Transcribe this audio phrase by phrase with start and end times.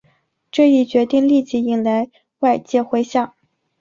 [0.49, 2.09] 这一决定立即引来
[2.39, 3.35] 外界回响。